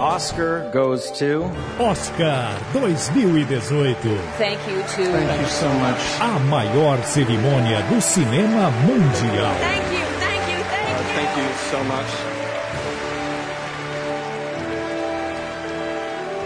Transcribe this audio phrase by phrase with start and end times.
[0.00, 1.44] Oscar goes to
[1.78, 4.16] Oscar 2018.
[4.38, 6.00] Thank you to Thank you so much.
[6.18, 9.54] A maior cerimônia do cinema mundial.
[9.60, 11.04] Thank you, thank you, thank you.
[11.14, 12.40] Thank you so much.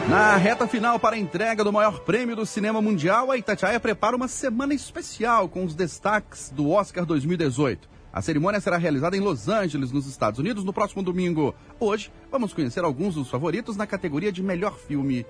[0.09, 4.17] Na reta final para a entrega do maior prêmio do cinema mundial, a Itatiaia prepara
[4.17, 7.94] uma semana especial com os destaques do Oscar 2018.
[8.15, 11.53] A cerimônia será realizada em Los Angeles, nos Estados Unidos, no próximo domingo.
[11.81, 15.27] Hoje, vamos conhecer alguns dos favoritos na categoria de melhor filme.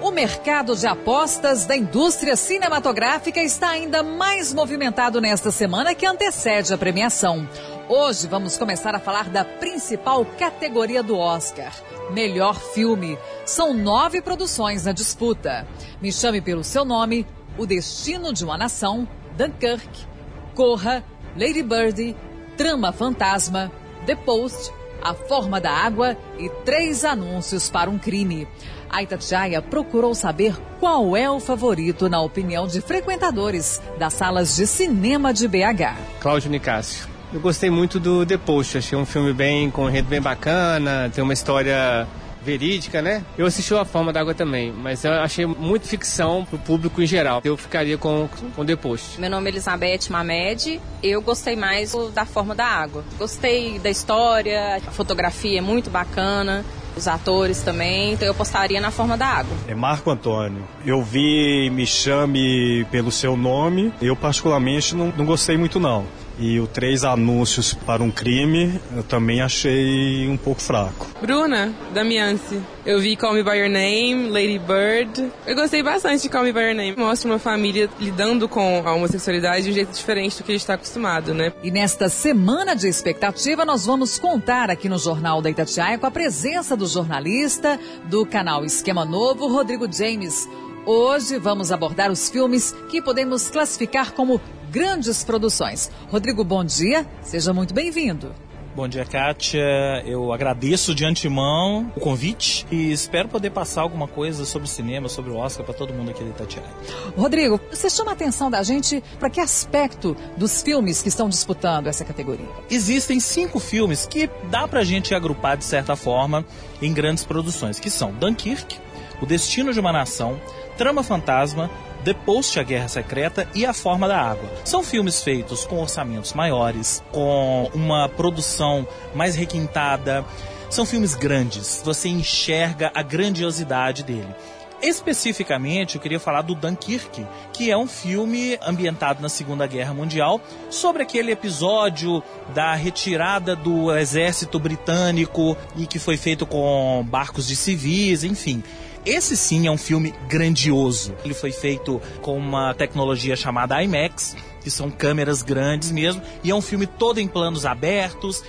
[0.00, 6.72] O mercado de apostas da indústria cinematográfica está ainda mais movimentado nesta semana que antecede
[6.72, 7.46] a premiação.
[7.86, 11.70] Hoje vamos começar a falar da principal categoria do Oscar,
[12.12, 13.18] melhor filme.
[13.44, 15.68] São nove produções na disputa.
[16.00, 17.26] Me chame pelo seu nome:
[17.58, 19.06] O Destino de uma Nação,
[19.36, 20.06] Dunkirk,
[20.54, 21.04] Corra,
[21.36, 22.16] Lady Bird,
[22.56, 23.70] Trama Fantasma,
[24.06, 28.48] The Post, A Forma da Água e Três Anúncios para um Crime.
[28.88, 34.66] A Itatiaia procurou saber qual é o favorito na opinião de frequentadores das salas de
[34.66, 35.98] cinema de BH.
[36.20, 37.13] Cláudio Nicásio.
[37.32, 41.10] Eu gostei muito do The Post, achei um filme bem com um enredo bem bacana,
[41.12, 42.06] tem uma história
[42.44, 43.24] verídica, né?
[43.38, 47.40] Eu assisti A Forma d'Água também, mas eu achei muito ficção pro público em geral.
[47.42, 49.20] Eu ficaria com, com The Post.
[49.20, 50.80] Meu nome é Elizabeth Mamed.
[51.02, 53.02] Eu gostei mais da Forma da Água.
[53.18, 56.64] Gostei da história, a fotografia é muito bacana
[56.96, 59.56] os atores também, então eu postaria na forma da água.
[59.66, 60.62] É Marco Antônio.
[60.86, 63.92] Eu vi Me Chame pelo seu nome.
[64.00, 66.06] Eu, particularmente, não, não gostei muito, não.
[66.38, 71.06] E o Três Anúncios para um Crime eu também achei um pouco fraco.
[71.20, 72.60] Bruna Damianci.
[72.84, 75.32] Eu vi Call Me By Your Name, Lady Bird.
[75.46, 76.94] Eu gostei bastante de Call Me By Your Name.
[76.96, 80.62] Mostra uma família lidando com a homossexualidade de um jeito diferente do que a gente
[80.62, 81.52] está acostumado, né?
[81.62, 86.10] E nesta semana de expectativa, nós vamos contar aqui no Jornal da Itatiaia com a
[86.10, 90.48] presença do jornalista do canal Esquema Novo, Rodrigo James.
[90.86, 94.38] Hoje vamos abordar os filmes que podemos classificar como
[94.74, 95.88] grandes produções.
[96.10, 98.34] Rodrigo, bom dia, seja muito bem-vindo.
[98.74, 99.62] Bom dia, Kátia.
[100.04, 105.30] Eu agradeço de antemão o convite e espero poder passar alguma coisa sobre cinema, sobre
[105.30, 106.68] o Oscar para todo mundo aqui da Itatiaia.
[107.16, 111.86] Rodrigo, você chama a atenção da gente para que aspecto dos filmes que estão disputando
[111.86, 112.48] essa categoria?
[112.68, 116.44] Existem cinco filmes que dá pra gente agrupar de certa forma
[116.82, 118.76] em grandes produções, que são Dunkirk,
[119.20, 120.40] O Destino de uma Nação,
[120.76, 121.70] Trama Fantasma,
[122.04, 124.50] The Post, A Guerra Secreta e A Forma da Água.
[124.64, 130.24] São filmes feitos com orçamentos maiores, com uma produção mais requintada.
[130.68, 134.34] São filmes grandes, você enxerga a grandiosidade dele.
[134.82, 140.42] Especificamente, eu queria falar do Dunkirk, que é um filme ambientado na Segunda Guerra Mundial,
[140.68, 142.22] sobre aquele episódio
[142.52, 148.62] da retirada do exército britânico e que foi feito com barcos de civis, enfim.
[149.04, 151.14] Esse sim é um filme grandioso.
[151.24, 156.54] Ele foi feito com uma tecnologia chamada IMAX, que são câmeras grandes mesmo, e é
[156.54, 158.42] um filme todo em planos abertos,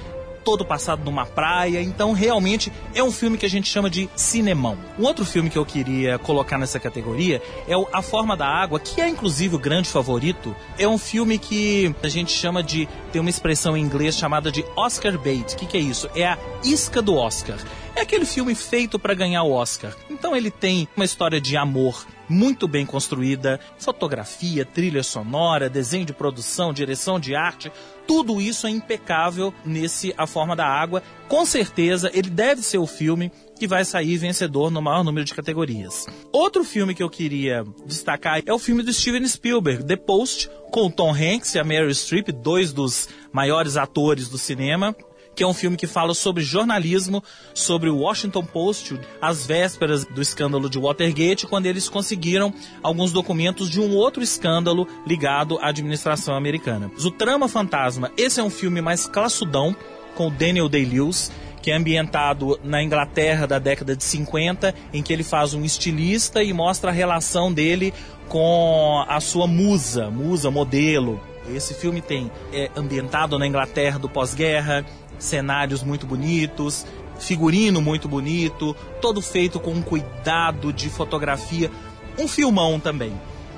[0.46, 4.78] todo passado numa praia, então realmente é um filme que a gente chama de cinemão.
[4.98, 8.80] Um outro filme que eu queria colocar nessa categoria é o A Forma da Água,
[8.80, 10.56] que é inclusive o grande favorito.
[10.78, 14.64] É um filme que a gente chama de tem uma expressão em inglês chamada de
[14.76, 15.54] Oscar bait.
[15.54, 16.08] O que, que é isso?
[16.16, 17.58] É a isca do Oscar.
[17.96, 19.96] É aquele filme feito para ganhar o Oscar.
[20.10, 26.14] Então ele tem uma história de amor muito bem construída, fotografia, trilha sonora, desenho de
[26.14, 27.72] produção, direção de arte,
[28.08, 31.02] tudo isso é impecável nesse A Forma da Água.
[31.28, 35.34] Com certeza ele deve ser o filme que vai sair vencedor no maior número de
[35.34, 36.06] categorias.
[36.32, 40.90] Outro filme que eu queria destacar é o filme do Steven Spielberg, The Post, com
[40.90, 44.96] Tom Hanks e a Meryl Streep, dois dos maiores atores do cinema
[45.36, 47.24] que é um filme que fala sobre jornalismo,
[47.54, 53.70] sobre o Washington Post, às vésperas do escândalo de Watergate, quando eles conseguiram alguns documentos
[53.70, 56.90] de um outro escândalo ligado à administração americana.
[56.98, 59.76] O Trama Fantasma, esse é um filme mais classudão,
[60.16, 61.32] com o Daniel Day-Lewis,
[61.62, 66.44] que é ambientado na Inglaterra da década de 50, em que ele faz um estilista
[66.44, 67.94] e mostra a relação dele
[68.30, 71.20] com a sua musa, musa modelo.
[71.54, 74.86] Esse filme tem é ambientado na Inglaterra do pós-guerra,
[75.18, 76.86] cenários muito bonitos,
[77.20, 81.72] figurino muito bonito, todo feito com um cuidado de fotografia,
[82.18, 83.14] um filmão também.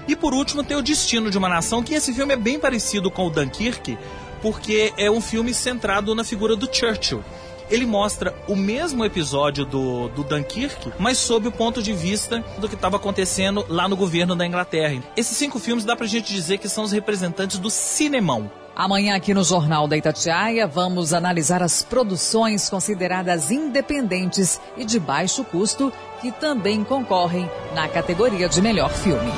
[0.08, 3.12] E por último tem o Destino de uma Nação, que esse filme é bem parecido
[3.12, 3.98] com o Dunkirk,
[4.42, 7.24] porque é um filme centrado na figura do Churchill.
[7.70, 12.68] Ele mostra o mesmo episódio do, do Dunkirk, mas sob o ponto de vista do
[12.68, 15.02] que estava acontecendo lá no governo da Inglaterra.
[15.16, 18.50] Esses cinco filmes dá pra gente dizer que são os representantes do cinemão.
[18.76, 25.44] Amanhã aqui no Jornal da Itatiaia vamos analisar as produções consideradas independentes e de baixo
[25.44, 25.92] custo
[26.22, 29.32] que também concorrem na categoria de melhor filme.